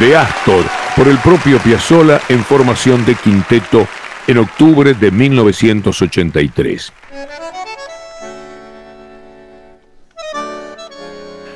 de 0.00 0.16
Astor 0.16 0.64
por 0.96 1.06
el 1.06 1.16
propio 1.18 1.60
Piazzolla 1.60 2.20
en 2.28 2.42
formación 2.42 3.04
de 3.04 3.14
quinteto 3.14 3.86
en 4.26 4.38
octubre 4.38 4.94
de 4.94 5.12
1983. 5.12 6.92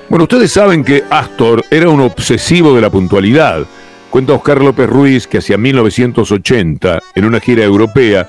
Bueno, 0.09 0.23
ustedes 0.23 0.53
saben 0.53 0.85
que 0.85 1.03
Astor 1.11 1.65
era 1.73 1.89
un 1.89 2.03
obsesivo 2.03 2.73
de 2.73 2.83
la 2.83 2.91
puntualidad. 2.91 3.67
Cuenta 4.09 4.35
Oscar 4.35 4.63
López 4.63 4.89
Ruiz 4.89 5.27
que 5.27 5.39
hacia 5.39 5.59
1980, 5.59 7.01
en 7.17 7.25
una 7.25 7.41
gira 7.41 7.65
europea, 7.65 8.29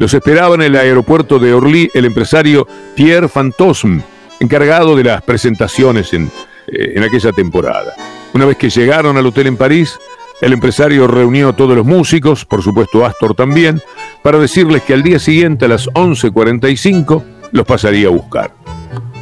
los 0.00 0.12
esperaba 0.12 0.56
en 0.56 0.62
el 0.62 0.74
aeropuerto 0.74 1.38
de 1.38 1.54
Orly 1.54 1.88
el 1.94 2.06
empresario 2.06 2.66
Pierre 2.96 3.28
Fantosme, 3.28 4.02
encargado 4.40 4.96
de 4.96 5.04
las 5.04 5.22
presentaciones 5.22 6.12
en, 6.14 6.32
eh, 6.72 6.92
en 6.96 7.02
aquella 7.02 7.32
temporada. 7.32 7.94
Una 8.34 8.46
vez 8.46 8.56
que 8.56 8.70
llegaron 8.70 9.16
al 9.16 9.26
hotel 9.26 9.46
en 9.48 9.56
París, 9.56 9.98
el 10.40 10.52
empresario 10.52 11.06
reunió 11.06 11.50
a 11.50 11.56
todos 11.56 11.76
los 11.76 11.86
músicos, 11.86 12.44
por 12.44 12.62
supuesto 12.62 13.06
Astor 13.06 13.34
también, 13.34 13.80
para 14.22 14.38
decirles 14.38 14.82
que 14.82 14.94
al 14.94 15.02
día 15.02 15.18
siguiente 15.18 15.66
a 15.66 15.68
las 15.68 15.88
11.45 15.90 17.22
los 17.52 17.66
pasaría 17.66 18.08
a 18.08 18.10
buscar. 18.10 18.52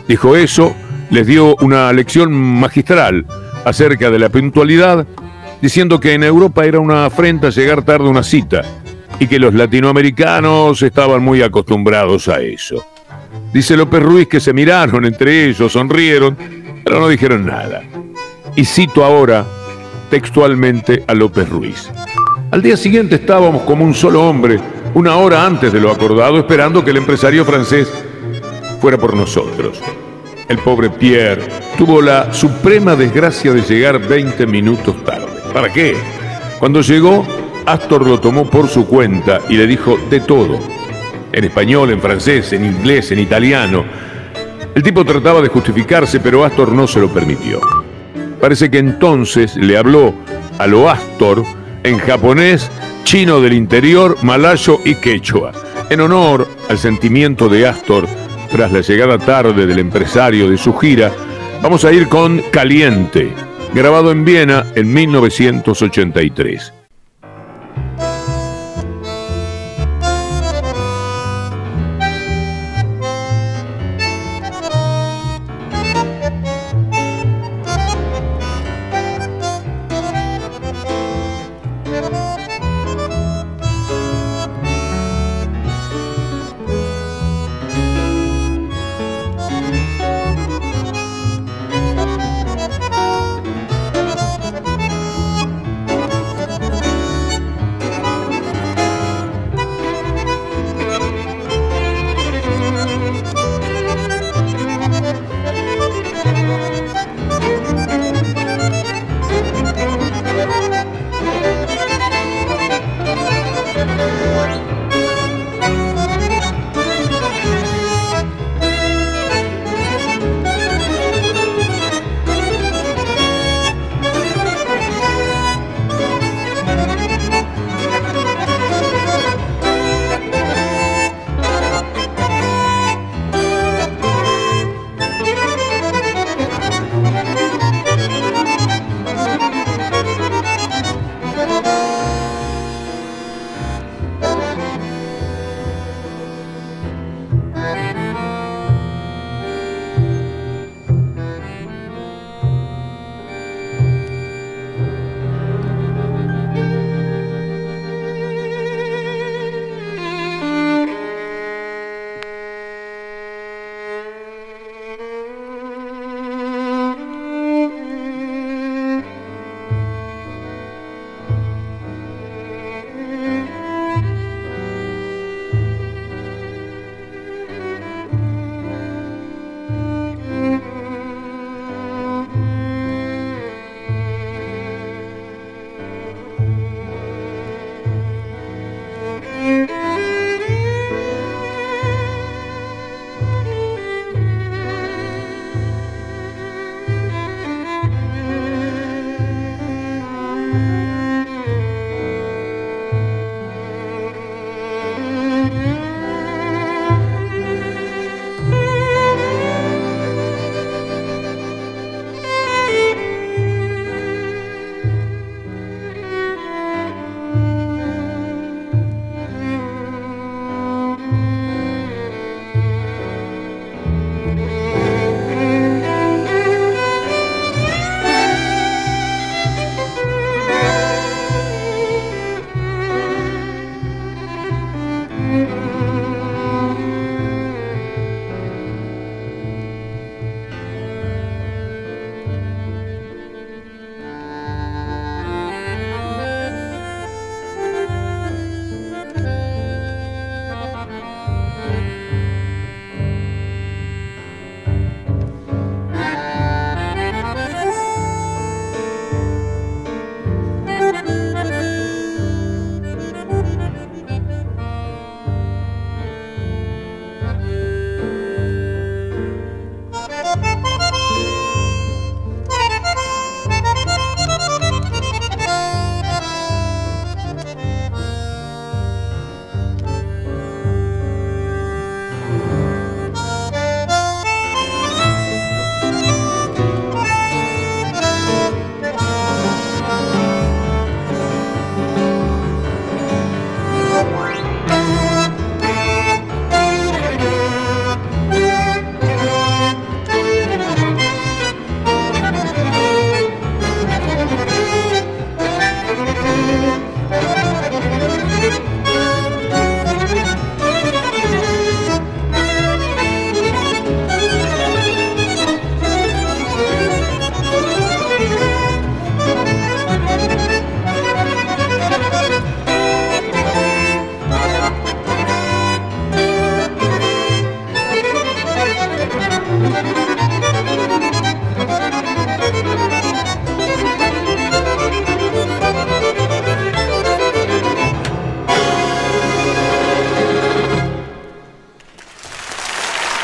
Dijo 0.09 0.35
eso, 0.35 0.75
les 1.11 1.27
dio 1.27 1.57
una 1.57 1.93
lección 1.93 2.33
magistral 2.33 3.27
acerca 3.65 4.11
de 4.11 4.19
la 4.19 4.29
puntualidad, 4.29 5.07
diciendo 5.61 6.01
que 6.01 6.15
en 6.15 6.23
Europa 6.23 6.65
era 6.65 6.81
una 6.81 7.05
afrenta 7.05 7.51
llegar 7.51 7.85
tarde 7.85 8.07
a 8.07 8.11
una 8.11 8.23
cita 8.23 8.63
y 9.19 9.27
que 9.27 9.39
los 9.39 9.53
latinoamericanos 9.53 10.81
estaban 10.83 11.23
muy 11.23 11.43
acostumbrados 11.43 12.29
a 12.29 12.41
eso. 12.41 12.83
Dice 13.53 13.77
López 13.77 14.03
Ruiz 14.03 14.29
que 14.29 14.41
se 14.41 14.53
miraron 14.53 15.05
entre 15.05 15.47
ellos, 15.47 15.73
sonrieron, 15.73 16.37
pero 16.91 17.03
no 17.03 17.09
dijeron 17.09 17.47
nada. 17.47 17.85
Y 18.57 18.65
cito 18.65 19.05
ahora 19.05 19.47
textualmente 20.11 21.05
a 21.07 21.15
López 21.15 21.49
Ruiz. 21.49 21.89
Al 22.51 22.63
día 22.63 22.77
siguiente 22.77 23.15
estábamos 23.15 23.63
como 23.63 23.85
un 23.85 23.95
solo 23.95 24.29
hombre, 24.29 24.59
una 24.95 25.15
hora 25.15 25.47
antes 25.47 25.73
de 25.73 25.81
lo 25.81 25.93
acordado, 25.93 26.37
esperando 26.37 26.85
que 26.85 26.91
el 26.91 26.97
empresario 26.97 27.45
francés 27.45 27.89
fuera 28.81 28.99
por 28.99 29.15
nosotros. 29.15 29.81
El 30.49 30.59
pobre 30.59 30.91
Pierre 30.91 31.47
tuvo 31.79 32.03
la 32.03 32.35
suprema 32.35 32.97
desgracia 32.97 33.53
de 33.53 33.63
llegar 33.63 34.01
20 34.01 34.45
minutos 34.49 35.05
tarde. 35.05 35.29
¿Para 35.55 35.73
qué? 35.73 35.97
Cuando 36.59 36.81
llegó, 36.81 37.25
Astor 37.67 38.05
lo 38.05 38.19
tomó 38.19 38.51
por 38.51 38.69
su 38.69 38.89
cuenta 38.89 39.39
y 39.49 39.55
le 39.55 39.69
dijo 39.69 39.97
de 40.11 40.19
todo. 40.19 40.59
En 41.31 41.45
español, 41.45 41.91
en 41.91 42.01
francés, 42.01 42.53
en 42.53 42.65
inglés, 42.65 43.13
en 43.13 43.21
italiano. 43.21 43.85
El 44.75 44.83
tipo 44.83 45.05
trataba 45.05 45.43
de 45.43 45.49
justificarse, 45.49 46.21
pero 46.21 46.45
Astor 46.45 46.73
no 46.73 46.87
se 46.87 47.01
lo 47.01 47.09
permitió. 47.09 47.61
Parece 48.41 48.71
que 48.71 48.79
entonces 48.79 49.57
le 49.57 49.77
habló 49.77 50.15
a 50.59 50.67
lo 50.67 50.89
Astor 50.89 51.45
en 51.83 51.99
japonés, 51.99 52.71
chino 53.05 53.41
del 53.41 53.53
interior, 53.53 54.17
malayo 54.23 54.79
y 54.85 54.95
quechua, 54.95 55.53
en 55.91 56.01
honor 56.01 56.47
al 56.69 56.79
sentimiento 56.79 57.49
de 57.49 57.67
Astor 57.67 58.07
tras 58.51 58.73
la 58.73 58.81
llegada 58.81 59.19
tarde 59.19 59.67
del 59.67 59.79
empresario 59.79 60.49
de 60.49 60.59
su 60.59 60.77
gira. 60.77 61.13
Vamos 61.63 61.85
a 61.85 61.93
ir 61.93 62.09
con 62.09 62.43
Caliente, 62.51 63.33
grabado 63.75 64.11
en 64.13 64.25
Viena 64.25 64.67
en 64.75 64.93
1983. 64.93 66.80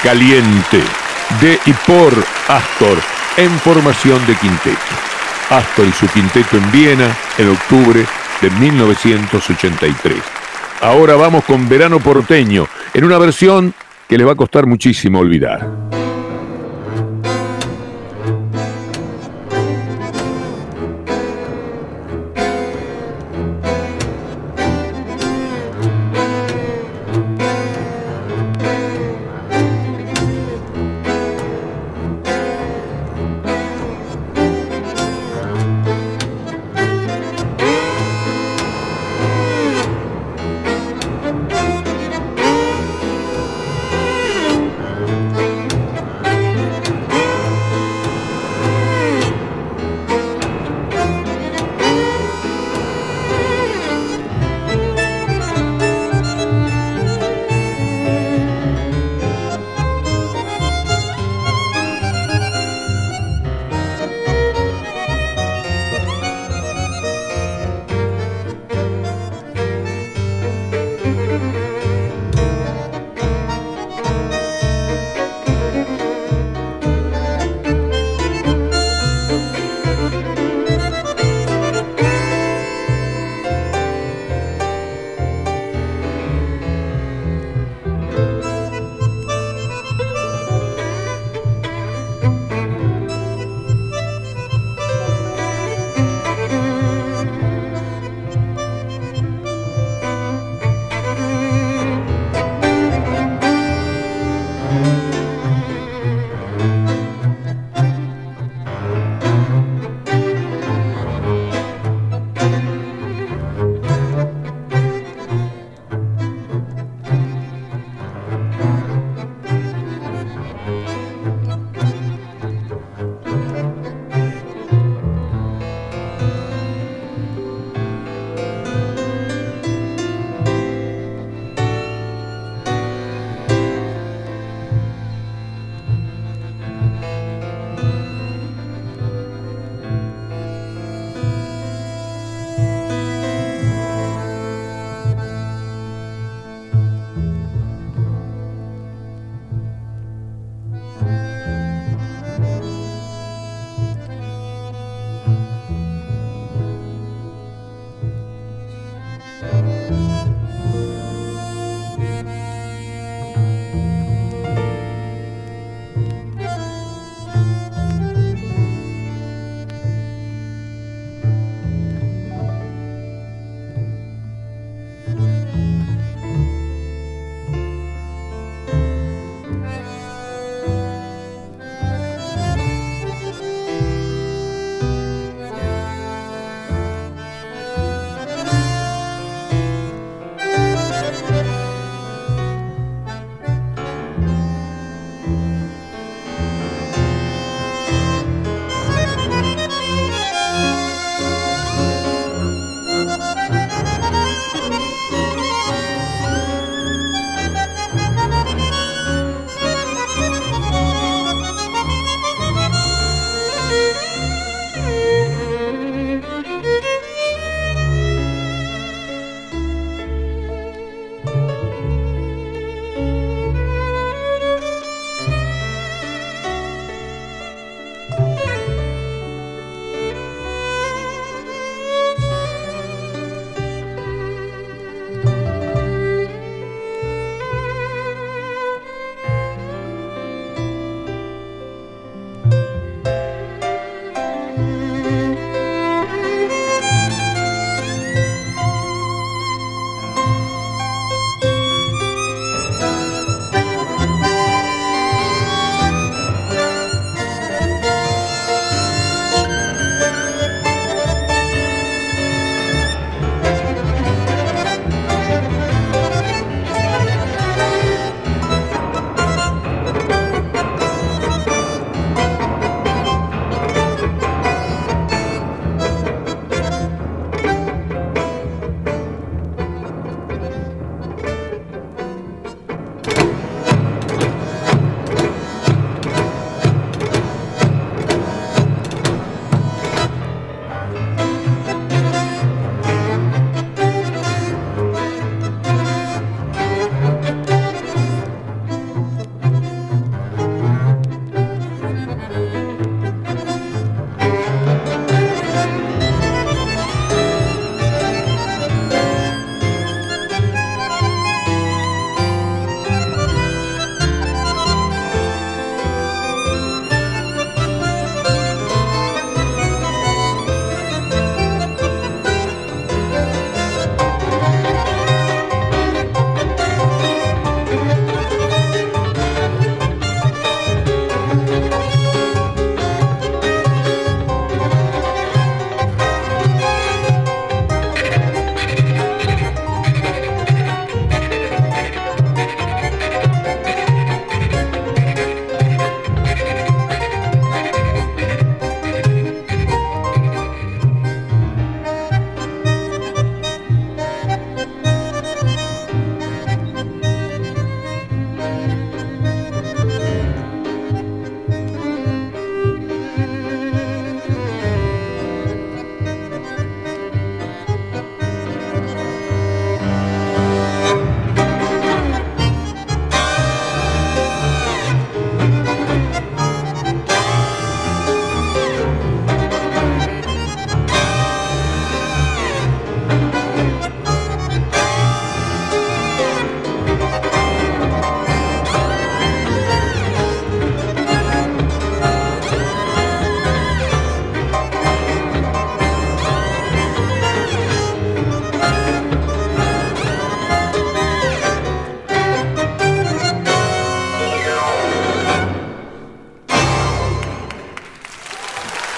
Caliente 0.06 0.80
de 1.40 1.58
y 1.66 1.72
por 1.84 2.12
Astor 2.46 2.96
en 3.36 3.50
formación 3.58 4.24
de 4.28 4.36
quinteto. 4.36 4.78
Astor 5.50 5.84
y 5.84 5.90
su 5.90 6.06
quinteto 6.06 6.58
en 6.58 6.70
Viena 6.70 7.16
en 7.36 7.48
octubre 7.48 8.06
de 8.40 8.50
1983. 8.50 10.14
Ahora 10.80 11.16
vamos 11.16 11.42
con 11.44 11.68
Verano 11.68 11.98
Porteño 11.98 12.68
en 12.94 13.04
una 13.04 13.18
versión 13.18 13.74
que 14.08 14.16
les 14.16 14.24
va 14.24 14.32
a 14.32 14.36
costar 14.36 14.66
muchísimo 14.66 15.18
olvidar. 15.18 15.85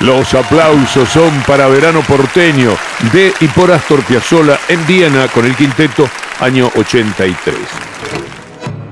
Los 0.08 0.32
aplausos 0.32 1.06
son 1.10 1.30
para 1.46 1.68
Verano 1.68 2.00
Porteño 2.00 2.70
de 3.12 3.30
y 3.42 3.46
por 3.48 3.70
Astor 3.70 4.02
Piazzolla 4.04 4.58
en 4.66 4.86
Viena 4.86 5.28
con 5.28 5.44
el 5.44 5.54
quinteto 5.54 6.08
año 6.40 6.70
83. 6.76 7.54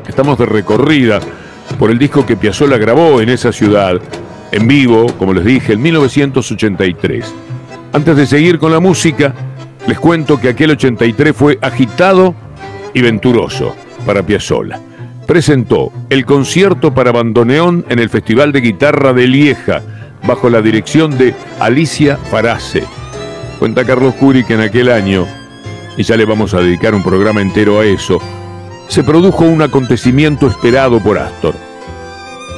Estamos 0.07 0.39
de 0.39 0.45
recorrida 0.45 1.21
por 1.79 1.91
el 1.91 1.99
disco 1.99 2.27
que 2.27 2.37
Piazzolla 2.37 2.77
grabó 2.77 3.23
en 3.23 3.31
esa 3.31 3.51
ciudad, 3.51 3.99
en 4.53 4.69
vivo, 4.69 5.07
como 5.19 5.33
les 5.33 5.47
dije, 5.47 5.73
en 5.73 5.81
1983. 5.81 7.35
Antes 7.95 8.15
de 8.15 8.27
seguir 8.27 8.59
con 8.59 8.71
la 8.71 8.81
música, 8.81 9.33
les 9.87 9.99
cuento 9.99 10.39
que 10.39 10.51
aquel 10.51 10.73
83 10.73 11.35
fue 11.35 11.59
agitado 11.63 12.35
y 12.93 13.01
venturoso 13.01 13.75
para 14.05 14.23
Piazzolla. 14.23 14.79
Presentó 15.27 15.91
el 16.11 16.27
concierto 16.27 16.93
para 16.93 17.11
bandoneón 17.11 17.87
en 17.89 18.01
el 18.01 18.11
Festival 18.11 18.53
de 18.53 18.61
Guitarra 18.61 19.15
de 19.15 19.27
Lieja, 19.27 19.81
bajo 20.25 20.51
la 20.51 20.63
dirección 20.63 21.17
de 21.17 21.35
Alicia 21.61 22.17
Farase. 22.17 22.85
Cuenta 23.59 23.85
Carlos 23.85 24.15
Curi 24.15 24.45
que 24.45 24.55
en 24.55 24.61
aquel 24.61 24.91
año, 24.91 25.27
y 25.97 26.03
ya 26.03 26.17
le 26.17 26.25
vamos 26.25 26.55
a 26.55 26.61
dedicar 26.61 26.95
un 26.95 27.03
programa 27.03 27.41
entero 27.41 27.81
a 27.81 27.85
eso, 27.85 28.21
se 28.89 29.03
produjo 29.03 29.45
un 29.45 29.63
acontecimiento 29.63 30.47
esperado 30.47 31.01
por 31.01 31.19
Astor. 31.19 31.55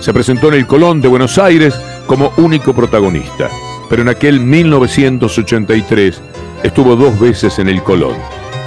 Se 0.00 0.12
presentó 0.12 0.48
en 0.48 0.54
el 0.54 0.66
Colón 0.66 1.00
de 1.00 1.08
Buenos 1.08 1.38
Aires 1.38 1.74
como 2.06 2.32
único 2.36 2.74
protagonista, 2.74 3.48
pero 3.88 4.02
en 4.02 4.08
aquel 4.08 4.40
1983 4.40 6.20
estuvo 6.62 6.96
dos 6.96 7.18
veces 7.18 7.58
en 7.58 7.68
el 7.68 7.82
Colón. 7.82 8.16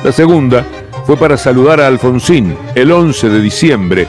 La 0.03 0.11
segunda 0.11 0.65
fue 1.05 1.17
para 1.17 1.37
saludar 1.37 1.81
a 1.81 1.87
Alfonsín 1.87 2.55
el 2.75 2.91
11 2.91 3.29
de 3.29 3.41
diciembre 3.41 4.07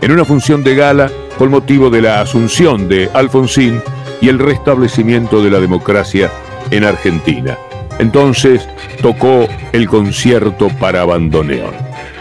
en 0.00 0.12
una 0.12 0.24
función 0.24 0.62
de 0.62 0.74
gala 0.74 1.10
por 1.38 1.48
motivo 1.50 1.90
de 1.90 2.02
la 2.02 2.20
asunción 2.20 2.88
de 2.88 3.10
Alfonsín 3.12 3.82
y 4.24 4.30
el 4.30 4.38
restablecimiento 4.38 5.44
de 5.44 5.50
la 5.50 5.60
democracia 5.60 6.32
en 6.70 6.84
Argentina. 6.84 7.58
Entonces 7.98 8.66
tocó 9.02 9.46
el 9.72 9.86
concierto 9.86 10.68
para 10.80 11.04
bandoneón. 11.04 11.74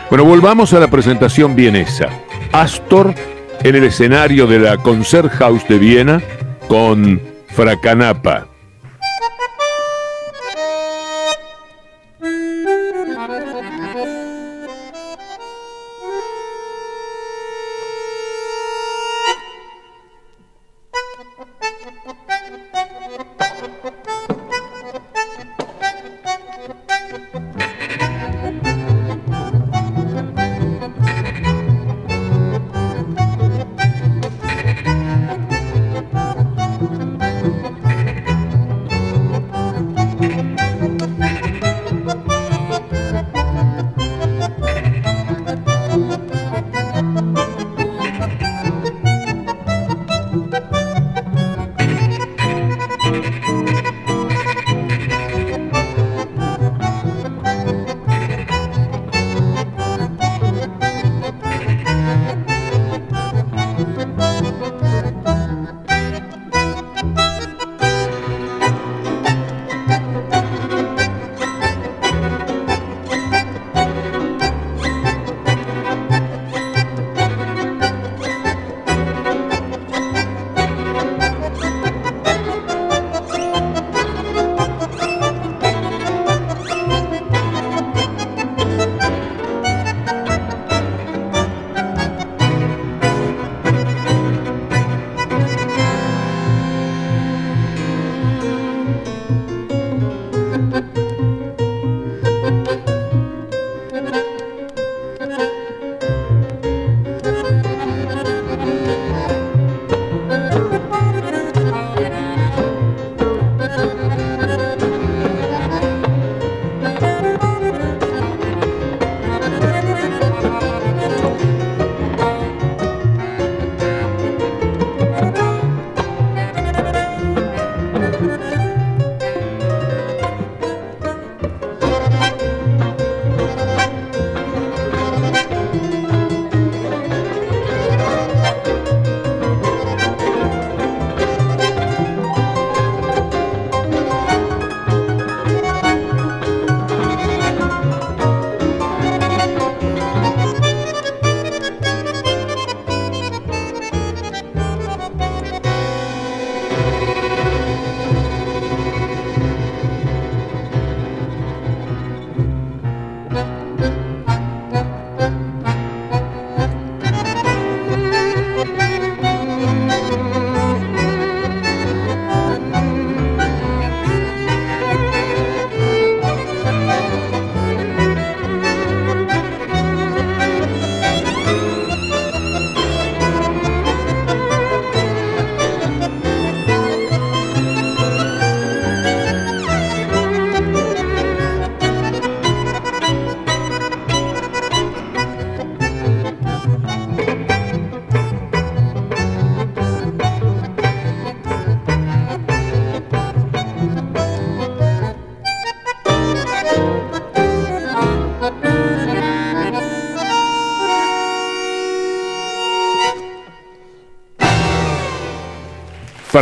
Bueno, 0.10 0.26
volvamos 0.26 0.74
a 0.74 0.82
la 0.82 0.90
presentación 0.90 1.56
vienesa. 1.56 2.10
Astor 2.52 3.16
en 3.64 3.76
el 3.76 3.86
escenario 3.86 4.48
de 4.48 4.60
la 4.60 4.76
Concerthaus 4.76 5.66
de 5.70 5.80
Viena 5.80 6.22
con 6.68 7.22
Fracanapa. 7.48 8.48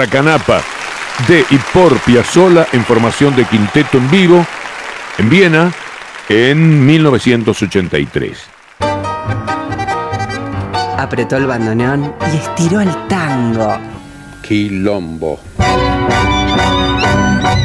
Fracanapa 0.01 0.63
de 1.27 1.45
y 1.51 1.57
por 1.71 1.95
Piazzolla 1.99 2.65
en 2.71 2.83
formación 2.83 3.35
de 3.35 3.45
quinteto 3.45 3.99
en 3.99 4.09
vivo 4.09 4.43
en 5.19 5.29
Viena 5.29 5.71
en 6.27 6.83
1983. 6.87 8.37
Apretó 10.97 11.37
el 11.37 11.45
bandoneón 11.45 12.15
y 12.33 12.37
estiró 12.37 12.81
el 12.81 12.89
tango. 13.09 13.77
Quilombo. 14.41 15.39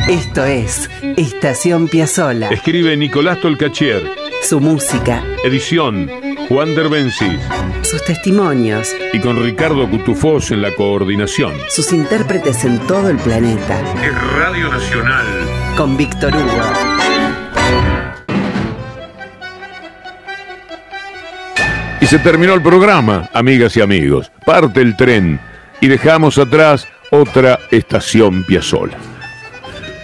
Esto 0.07 0.45
es 0.45 0.91
Estación 1.16 1.89
Piazzola. 1.89 2.51
Escribe 2.51 2.99
Nicolás 2.99 3.41
Tolcachier. 3.41 4.03
Su 4.43 4.61
música. 4.61 5.24
Edición 5.43 6.11
Juan 6.49 6.76
Derbencis. 6.76 7.40
Sus 7.82 8.05
testimonios. 8.05 8.94
Y 9.12 9.18
con 9.18 9.42
Ricardo 9.42 9.90
Cutufós 9.90 10.53
en 10.53 10.62
la 10.62 10.70
coordinación. 10.72 11.53
Sus 11.68 11.92
intérpretes 11.92 12.64
en 12.64 12.78
todo 12.86 13.09
el 13.11 13.16
planeta. 13.16 13.80
Es 14.01 14.32
Radio 14.36 14.68
Nacional. 14.70 15.26
Con 15.76 15.97
Víctor 15.97 16.36
Hugo. 16.36 16.62
Y 22.01 22.07
se 22.07 22.20
terminó 22.20 22.55
el 22.55 22.62
programa, 22.62 23.28
amigas 23.32 23.76
y 23.76 23.80
amigos. 23.80 24.30
Parte 24.44 24.82
el 24.82 24.97
tren 24.97 25.40
y 25.80 25.88
dejamos 25.88 26.38
atrás 26.38 26.86
otra 27.11 27.59
estación 27.72 28.44
Piazzola. 28.44 28.97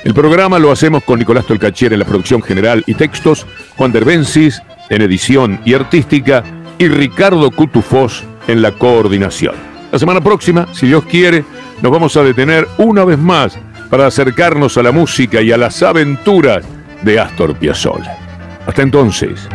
El 0.02 0.12
programa 0.12 0.58
lo 0.58 0.72
hacemos 0.72 1.04
con 1.04 1.20
Nicolás 1.20 1.46
Tolcachier 1.46 1.92
en 1.92 2.00
la 2.00 2.04
producción 2.04 2.42
general 2.42 2.82
y 2.88 2.94
textos, 2.94 3.46
Juan 3.76 3.92
Derbencis 3.92 4.60
en 4.90 5.02
edición 5.02 5.60
y 5.64 5.74
artística 5.74 6.42
y 6.78 6.88
Ricardo 6.88 7.50
Cutufós 7.50 8.24
en 8.48 8.62
la 8.62 8.72
coordinación. 8.72 9.54
La 9.90 9.98
semana 9.98 10.20
próxima, 10.20 10.66
si 10.72 10.86
Dios 10.86 11.04
quiere, 11.04 11.44
nos 11.82 11.92
vamos 11.92 12.16
a 12.16 12.22
detener 12.22 12.66
una 12.78 13.04
vez 13.04 13.18
más 13.18 13.58
para 13.90 14.06
acercarnos 14.06 14.78
a 14.78 14.82
la 14.82 14.92
música 14.92 15.42
y 15.42 15.52
a 15.52 15.58
las 15.58 15.82
aventuras 15.82 16.64
de 17.02 17.20
Astor 17.20 17.54
Piazzolla. 17.56 18.16
Hasta 18.66 18.82
entonces. 18.82 19.48